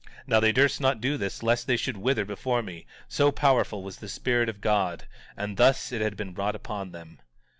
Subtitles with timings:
[0.25, 3.97] Now they durst not do this lest they should wither before me, so powerful was
[3.97, 5.03] the Spirit of God;
[5.37, 7.19] and thus it had wrought upon them.